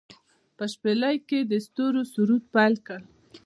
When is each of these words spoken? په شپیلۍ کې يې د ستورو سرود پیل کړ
په 0.57 0.63
شپیلۍ 0.73 1.15
کې 1.27 1.39
يې 1.43 1.47
د 1.51 1.53
ستورو 1.65 2.01
سرود 2.13 2.43
پیل 2.53 2.73
کړ 2.87 2.99